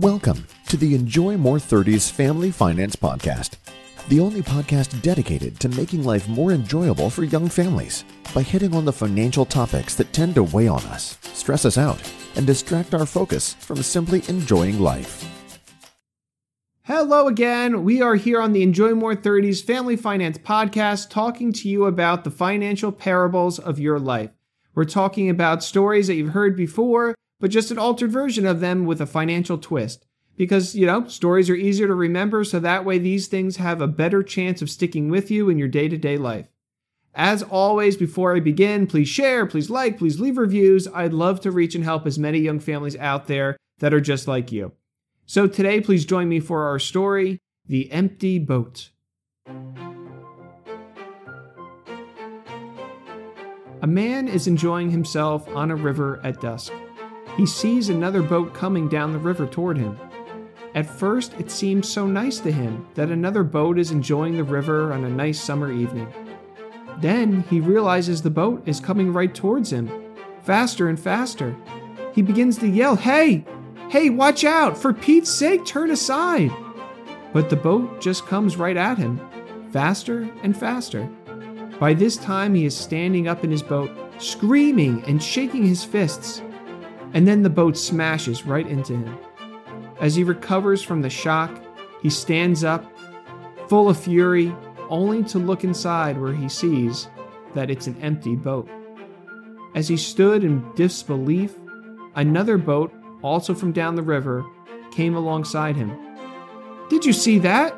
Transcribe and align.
Welcome 0.00 0.48
to 0.70 0.76
the 0.76 0.96
Enjoy 0.96 1.36
More 1.36 1.58
30s 1.58 2.10
Family 2.10 2.50
Finance 2.50 2.96
Podcast, 2.96 3.58
the 4.08 4.18
only 4.18 4.42
podcast 4.42 5.00
dedicated 5.02 5.60
to 5.60 5.68
making 5.68 6.02
life 6.02 6.26
more 6.28 6.50
enjoyable 6.50 7.08
for 7.08 7.22
young 7.22 7.48
families 7.48 8.04
by 8.34 8.42
hitting 8.42 8.74
on 8.74 8.84
the 8.84 8.92
financial 8.92 9.44
topics 9.44 9.94
that 9.94 10.12
tend 10.12 10.34
to 10.34 10.42
weigh 10.42 10.66
on 10.66 10.82
us, 10.86 11.16
stress 11.32 11.64
us 11.64 11.78
out, 11.78 12.00
and 12.34 12.44
distract 12.44 12.92
our 12.92 13.06
focus 13.06 13.54
from 13.54 13.84
simply 13.84 14.24
enjoying 14.26 14.80
life. 14.80 15.24
Hello 16.82 17.28
again. 17.28 17.84
We 17.84 18.02
are 18.02 18.16
here 18.16 18.42
on 18.42 18.52
the 18.52 18.64
Enjoy 18.64 18.96
More 18.96 19.14
30s 19.14 19.64
Family 19.64 19.94
Finance 19.94 20.38
Podcast 20.38 21.08
talking 21.08 21.52
to 21.52 21.68
you 21.68 21.84
about 21.84 22.24
the 22.24 22.32
financial 22.32 22.90
parables 22.90 23.60
of 23.60 23.78
your 23.78 24.00
life. 24.00 24.30
We're 24.74 24.86
talking 24.86 25.30
about 25.30 25.62
stories 25.62 26.08
that 26.08 26.14
you've 26.16 26.32
heard 26.32 26.56
before 26.56 27.14
but 27.44 27.50
just 27.50 27.70
an 27.70 27.78
altered 27.78 28.10
version 28.10 28.46
of 28.46 28.60
them 28.60 28.86
with 28.86 29.02
a 29.02 29.06
financial 29.06 29.58
twist. 29.58 30.06
Because, 30.34 30.74
you 30.74 30.86
know, 30.86 31.06
stories 31.08 31.50
are 31.50 31.54
easier 31.54 31.86
to 31.86 31.94
remember, 31.94 32.42
so 32.42 32.58
that 32.58 32.86
way 32.86 32.96
these 32.96 33.26
things 33.26 33.58
have 33.58 33.82
a 33.82 33.86
better 33.86 34.22
chance 34.22 34.62
of 34.62 34.70
sticking 34.70 35.10
with 35.10 35.30
you 35.30 35.50
in 35.50 35.58
your 35.58 35.68
day 35.68 35.86
to 35.86 35.98
day 35.98 36.16
life. 36.16 36.46
As 37.14 37.42
always, 37.42 37.98
before 37.98 38.34
I 38.34 38.40
begin, 38.40 38.86
please 38.86 39.08
share, 39.08 39.44
please 39.44 39.68
like, 39.68 39.98
please 39.98 40.18
leave 40.18 40.38
reviews. 40.38 40.88
I'd 40.88 41.12
love 41.12 41.38
to 41.42 41.50
reach 41.50 41.74
and 41.74 41.84
help 41.84 42.06
as 42.06 42.18
many 42.18 42.38
young 42.38 42.60
families 42.60 42.96
out 42.96 43.26
there 43.26 43.58
that 43.80 43.92
are 43.92 44.00
just 44.00 44.26
like 44.26 44.50
you. 44.50 44.72
So 45.26 45.46
today, 45.46 45.82
please 45.82 46.06
join 46.06 46.30
me 46.30 46.40
for 46.40 46.62
our 46.62 46.78
story 46.78 47.40
The 47.66 47.92
Empty 47.92 48.38
Boat. 48.38 48.88
A 53.82 53.86
man 53.86 54.28
is 54.28 54.46
enjoying 54.46 54.88
himself 54.88 55.46
on 55.48 55.70
a 55.70 55.76
river 55.76 56.22
at 56.24 56.40
dusk 56.40 56.72
he 57.36 57.46
sees 57.46 57.88
another 57.88 58.22
boat 58.22 58.54
coming 58.54 58.88
down 58.88 59.12
the 59.12 59.18
river 59.18 59.46
toward 59.46 59.76
him. 59.76 59.98
At 60.74 60.86
first, 60.86 61.34
it 61.34 61.50
seems 61.50 61.88
so 61.88 62.06
nice 62.06 62.40
to 62.40 62.52
him 62.52 62.86
that 62.94 63.10
another 63.10 63.44
boat 63.44 63.78
is 63.78 63.90
enjoying 63.90 64.36
the 64.36 64.44
river 64.44 64.92
on 64.92 65.04
a 65.04 65.08
nice 65.08 65.40
summer 65.40 65.72
evening. 65.72 66.12
Then 66.98 67.42
he 67.50 67.60
realizes 67.60 68.22
the 68.22 68.30
boat 68.30 68.62
is 68.66 68.80
coming 68.80 69.12
right 69.12 69.34
towards 69.34 69.72
him, 69.72 69.90
faster 70.42 70.88
and 70.88 70.98
faster. 70.98 71.56
He 72.12 72.22
begins 72.22 72.58
to 72.58 72.68
yell, 72.68 72.96
Hey! 72.96 73.44
Hey, 73.88 74.10
watch 74.10 74.44
out! 74.44 74.76
For 74.76 74.92
Pete's 74.92 75.30
sake, 75.30 75.64
turn 75.64 75.90
aside! 75.90 76.52
But 77.32 77.50
the 77.50 77.56
boat 77.56 78.00
just 78.00 78.26
comes 78.26 78.56
right 78.56 78.76
at 78.76 78.98
him, 78.98 79.20
faster 79.70 80.28
and 80.42 80.56
faster. 80.56 81.08
By 81.80 81.94
this 81.94 82.16
time, 82.16 82.54
he 82.54 82.64
is 82.64 82.76
standing 82.76 83.26
up 83.26 83.44
in 83.44 83.50
his 83.50 83.62
boat, 83.62 83.90
screaming 84.18 85.02
and 85.04 85.22
shaking 85.22 85.66
his 85.66 85.84
fists 85.84 86.40
and 87.14 87.26
then 87.26 87.42
the 87.42 87.50
boat 87.50 87.76
smashes 87.78 88.44
right 88.44 88.66
into 88.66 88.94
him. 88.94 89.18
As 90.00 90.14
he 90.14 90.24
recovers 90.24 90.82
from 90.82 91.00
the 91.00 91.08
shock, 91.08 91.62
he 92.02 92.10
stands 92.10 92.64
up, 92.64 92.84
full 93.68 93.88
of 93.88 93.98
fury, 93.98 94.54
only 94.90 95.22
to 95.24 95.38
look 95.38 95.64
inside 95.64 96.20
where 96.20 96.34
he 96.34 96.48
sees 96.48 97.08
that 97.54 97.70
it's 97.70 97.86
an 97.86 97.96
empty 98.02 98.36
boat. 98.36 98.68
As 99.74 99.88
he 99.88 99.96
stood 99.96 100.44
in 100.44 100.70
disbelief, 100.74 101.54
another 102.16 102.58
boat, 102.58 102.92
also 103.22 103.54
from 103.54 103.72
down 103.72 103.94
the 103.94 104.02
river, 104.02 104.44
came 104.92 105.14
alongside 105.14 105.76
him. 105.76 105.96
Did 106.90 107.04
you 107.04 107.12
see 107.12 107.38
that? 107.38 107.74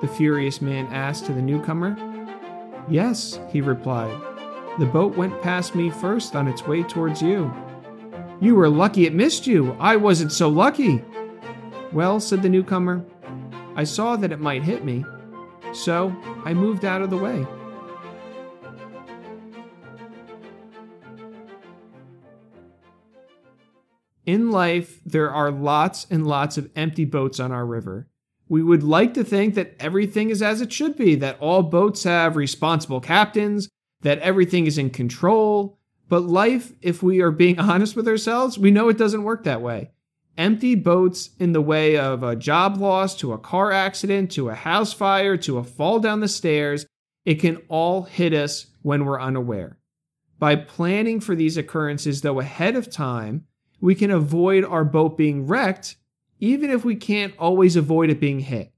The 0.00 0.08
furious 0.08 0.60
man 0.60 0.86
asked 0.88 1.26
to 1.26 1.32
the 1.32 1.42
newcomer. 1.42 1.96
Yes, 2.88 3.40
he 3.50 3.60
replied. 3.60 4.20
The 4.78 4.86
boat 4.86 5.16
went 5.16 5.40
past 5.42 5.74
me 5.74 5.90
first 5.90 6.36
on 6.36 6.48
its 6.48 6.66
way 6.66 6.82
towards 6.82 7.22
you. 7.22 7.52
You 8.40 8.54
were 8.54 8.70
lucky 8.70 9.04
it 9.04 9.12
missed 9.12 9.46
you. 9.46 9.76
I 9.78 9.96
wasn't 9.96 10.32
so 10.32 10.48
lucky. 10.48 11.04
Well, 11.92 12.20
said 12.20 12.40
the 12.40 12.48
newcomer, 12.48 13.04
I 13.76 13.84
saw 13.84 14.16
that 14.16 14.32
it 14.32 14.40
might 14.40 14.62
hit 14.62 14.82
me, 14.82 15.04
so 15.74 16.16
I 16.44 16.54
moved 16.54 16.86
out 16.86 17.02
of 17.02 17.10
the 17.10 17.18
way. 17.18 17.46
In 24.24 24.50
life, 24.50 25.00
there 25.04 25.30
are 25.30 25.50
lots 25.50 26.06
and 26.08 26.26
lots 26.26 26.56
of 26.56 26.70
empty 26.76 27.04
boats 27.04 27.40
on 27.40 27.52
our 27.52 27.66
river. 27.66 28.08
We 28.48 28.62
would 28.62 28.82
like 28.82 29.12
to 29.14 29.24
think 29.24 29.54
that 29.54 29.74
everything 29.80 30.30
is 30.30 30.40
as 30.40 30.60
it 30.60 30.72
should 30.72 30.96
be, 30.96 31.14
that 31.16 31.38
all 31.40 31.62
boats 31.62 32.04
have 32.04 32.36
responsible 32.36 33.00
captains, 33.00 33.68
that 34.02 34.20
everything 34.20 34.66
is 34.66 34.78
in 34.78 34.90
control, 34.90 35.79
but 36.10 36.24
life, 36.24 36.72
if 36.82 37.02
we 37.02 37.22
are 37.22 37.30
being 37.30 37.58
honest 37.70 37.96
with 37.96 38.06
ourselves, 38.06 38.58
we 38.58 38.70
know 38.70 38.90
it 38.90 38.98
doesn't 38.98 39.22
work 39.22 39.44
that 39.44 39.62
way. 39.62 39.92
Empty 40.36 40.74
boats 40.74 41.30
in 41.38 41.52
the 41.52 41.60
way 41.60 41.96
of 41.96 42.22
a 42.22 42.36
job 42.36 42.76
loss, 42.76 43.16
to 43.16 43.32
a 43.32 43.38
car 43.38 43.72
accident, 43.72 44.30
to 44.32 44.48
a 44.50 44.54
house 44.54 44.92
fire, 44.92 45.36
to 45.38 45.58
a 45.58 45.64
fall 45.64 46.00
down 46.00 46.20
the 46.20 46.28
stairs, 46.28 46.84
it 47.24 47.36
can 47.36 47.58
all 47.68 48.02
hit 48.02 48.34
us 48.34 48.66
when 48.82 49.04
we're 49.04 49.20
unaware. 49.20 49.78
By 50.38 50.56
planning 50.56 51.20
for 51.20 51.34
these 51.34 51.56
occurrences, 51.56 52.22
though, 52.22 52.40
ahead 52.40 52.74
of 52.74 52.90
time, 52.90 53.44
we 53.80 53.94
can 53.94 54.10
avoid 54.10 54.64
our 54.64 54.84
boat 54.84 55.16
being 55.16 55.46
wrecked, 55.46 55.96
even 56.38 56.70
if 56.70 56.84
we 56.84 56.96
can't 56.96 57.34
always 57.38 57.76
avoid 57.76 58.10
it 58.10 58.18
being 58.18 58.40
hit. 58.40 58.72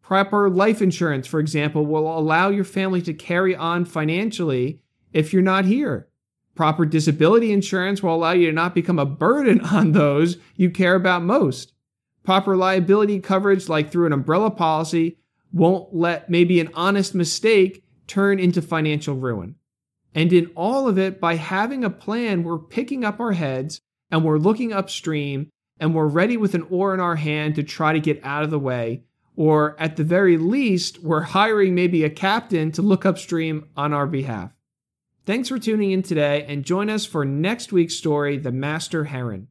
Proper 0.00 0.48
life 0.48 0.80
insurance, 0.80 1.26
for 1.26 1.40
example, 1.40 1.84
will 1.84 2.16
allow 2.16 2.48
your 2.48 2.64
family 2.64 3.02
to 3.02 3.12
carry 3.12 3.54
on 3.54 3.84
financially 3.84 4.80
if 5.12 5.32
you're 5.32 5.42
not 5.42 5.64
here. 5.64 6.08
Proper 6.54 6.84
disability 6.84 7.52
insurance 7.52 8.02
will 8.02 8.14
allow 8.14 8.32
you 8.32 8.46
to 8.46 8.52
not 8.52 8.74
become 8.74 8.98
a 8.98 9.06
burden 9.06 9.60
on 9.64 9.92
those 9.92 10.36
you 10.56 10.70
care 10.70 10.94
about 10.94 11.22
most. 11.22 11.72
Proper 12.24 12.56
liability 12.56 13.20
coverage, 13.20 13.68
like 13.68 13.90
through 13.90 14.06
an 14.06 14.12
umbrella 14.12 14.50
policy, 14.50 15.18
won't 15.52 15.94
let 15.94 16.30
maybe 16.30 16.60
an 16.60 16.70
honest 16.74 17.14
mistake 17.14 17.84
turn 18.06 18.38
into 18.38 18.62
financial 18.62 19.16
ruin. 19.16 19.56
And 20.14 20.32
in 20.32 20.50
all 20.54 20.88
of 20.88 20.98
it, 20.98 21.20
by 21.20 21.36
having 21.36 21.84
a 21.84 21.90
plan, 21.90 22.44
we're 22.44 22.58
picking 22.58 23.04
up 23.04 23.18
our 23.18 23.32
heads 23.32 23.80
and 24.10 24.24
we're 24.24 24.38
looking 24.38 24.72
upstream 24.72 25.48
and 25.80 25.94
we're 25.94 26.06
ready 26.06 26.36
with 26.36 26.54
an 26.54 26.66
oar 26.70 26.94
in 26.94 27.00
our 27.00 27.16
hand 27.16 27.54
to 27.56 27.62
try 27.62 27.92
to 27.92 28.00
get 28.00 28.20
out 28.22 28.44
of 28.44 28.50
the 28.50 28.58
way. 28.58 29.02
Or 29.34 29.74
at 29.80 29.96
the 29.96 30.04
very 30.04 30.36
least, 30.36 31.02
we're 31.02 31.22
hiring 31.22 31.74
maybe 31.74 32.04
a 32.04 32.10
captain 32.10 32.70
to 32.72 32.82
look 32.82 33.06
upstream 33.06 33.66
on 33.76 33.94
our 33.94 34.06
behalf. 34.06 34.52
Thanks 35.24 35.48
for 35.48 35.58
tuning 35.58 35.92
in 35.92 36.02
today 36.02 36.44
and 36.48 36.64
join 36.64 36.90
us 36.90 37.06
for 37.06 37.24
next 37.24 37.70
week's 37.70 37.94
story, 37.94 38.38
The 38.38 38.50
Master 38.50 39.04
Heron. 39.04 39.46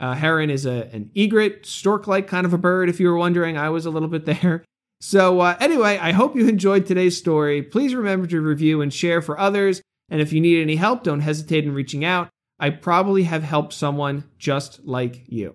Uh, 0.00 0.14
heron 0.14 0.50
is 0.50 0.66
a, 0.66 0.88
an 0.92 1.12
egret, 1.14 1.66
stork 1.66 2.08
like 2.08 2.26
kind 2.26 2.44
of 2.44 2.52
a 2.52 2.58
bird, 2.58 2.88
if 2.88 2.98
you 2.98 3.06
were 3.06 3.16
wondering. 3.16 3.56
I 3.56 3.68
was 3.68 3.86
a 3.86 3.90
little 3.90 4.08
bit 4.08 4.24
there. 4.42 4.64
So, 5.00 5.38
uh, 5.38 5.56
anyway, 5.60 5.98
I 5.98 6.10
hope 6.10 6.34
you 6.34 6.48
enjoyed 6.48 6.86
today's 6.86 7.16
story. 7.16 7.62
Please 7.62 7.94
remember 7.94 8.26
to 8.26 8.40
review 8.40 8.82
and 8.82 8.92
share 8.92 9.22
for 9.22 9.38
others. 9.38 9.80
And 10.08 10.20
if 10.20 10.32
you 10.32 10.40
need 10.40 10.60
any 10.60 10.74
help, 10.74 11.04
don't 11.04 11.20
hesitate 11.20 11.64
in 11.64 11.74
reaching 11.74 12.04
out. 12.04 12.28
I 12.58 12.70
probably 12.70 13.22
have 13.22 13.44
helped 13.44 13.74
someone 13.74 14.24
just 14.36 14.84
like 14.84 15.22
you. 15.28 15.54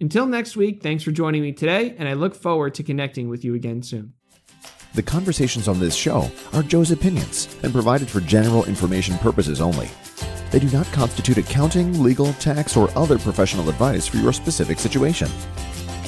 Until 0.00 0.24
next 0.24 0.56
week, 0.56 0.82
thanks 0.82 1.04
for 1.04 1.10
joining 1.10 1.42
me 1.42 1.52
today, 1.52 1.94
and 1.98 2.08
I 2.08 2.14
look 2.14 2.34
forward 2.34 2.72
to 2.74 2.82
connecting 2.82 3.28
with 3.28 3.44
you 3.44 3.54
again 3.54 3.82
soon. 3.82 4.14
The 4.94 5.02
conversations 5.02 5.68
on 5.68 5.78
this 5.78 5.94
show 5.94 6.30
are 6.52 6.62
Joe's 6.62 6.90
opinions 6.90 7.54
and 7.62 7.72
provided 7.72 8.08
for 8.08 8.20
general 8.20 8.64
information 8.64 9.18
purposes 9.18 9.60
only. 9.60 9.90
They 10.50 10.58
do 10.58 10.70
not 10.70 10.86
constitute 10.86 11.38
accounting, 11.38 12.02
legal, 12.02 12.32
tax, 12.34 12.76
or 12.76 12.88
other 12.96 13.18
professional 13.18 13.68
advice 13.68 14.06
for 14.06 14.16
your 14.16 14.32
specific 14.32 14.78
situation. 14.78 15.28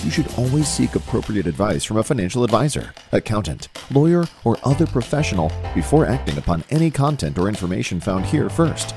You 0.05 0.11
should 0.11 0.33
always 0.39 0.69
seek 0.69 0.95
appropriate 0.95 1.47
advice 1.47 1.85
from 1.85 1.97
a 1.97 2.05
financial 2.05 2.45
advisor, 2.45 2.95
accountant, 3.13 3.69
lawyer, 3.91 4.25
or 4.45 4.57
other 4.65 4.87
professional 4.87 5.53
before 5.75 6.07
acting 6.07 6.39
upon 6.39 6.65
any 6.71 6.91
content 6.91 7.37
or 7.37 7.49
information 7.49 8.01
found 8.01 8.25
here 8.25 8.49
first. 8.49 8.95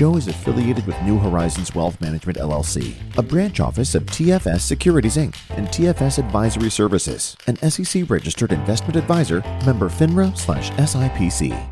Joe 0.00 0.16
is 0.16 0.28
affiliated 0.28 0.86
with 0.86 1.02
New 1.02 1.18
Horizons 1.18 1.74
Wealth 1.74 2.00
Management 2.00 2.38
LLC, 2.38 2.94
a 3.18 3.22
branch 3.22 3.60
office 3.60 3.94
of 3.94 4.06
TFS 4.06 4.60
Securities 4.60 5.18
Inc. 5.18 5.36
and 5.58 5.68
TFS 5.68 6.18
Advisory 6.18 6.70
Services, 6.70 7.36
an 7.46 7.56
SEC 7.56 8.08
registered 8.08 8.50
investment 8.50 8.96
advisor, 8.96 9.42
member 9.66 9.90
FINRA/SIPC. 9.90 11.69